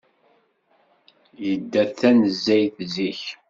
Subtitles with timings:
[1.45, 3.21] Yedda tanezzayt zik.